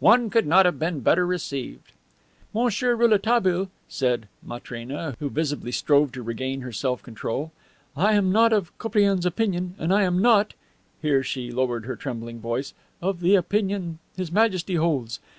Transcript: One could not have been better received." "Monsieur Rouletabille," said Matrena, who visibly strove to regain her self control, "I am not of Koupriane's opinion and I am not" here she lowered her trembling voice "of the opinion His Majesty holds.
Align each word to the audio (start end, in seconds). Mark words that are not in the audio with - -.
One 0.00 0.30
could 0.30 0.46
not 0.46 0.64
have 0.64 0.78
been 0.78 1.00
better 1.00 1.26
received." 1.26 1.92
"Monsieur 2.54 2.94
Rouletabille," 2.96 3.68
said 3.86 4.28
Matrena, 4.42 5.14
who 5.20 5.28
visibly 5.28 5.72
strove 5.72 6.10
to 6.12 6.22
regain 6.22 6.62
her 6.62 6.72
self 6.72 7.02
control, 7.02 7.52
"I 7.94 8.14
am 8.14 8.32
not 8.32 8.54
of 8.54 8.72
Koupriane's 8.78 9.26
opinion 9.26 9.74
and 9.78 9.92
I 9.92 10.04
am 10.04 10.22
not" 10.22 10.54
here 11.02 11.22
she 11.22 11.50
lowered 11.50 11.84
her 11.84 11.96
trembling 11.96 12.40
voice 12.40 12.72
"of 13.02 13.20
the 13.20 13.34
opinion 13.34 13.98
His 14.16 14.32
Majesty 14.32 14.76
holds. 14.76 15.20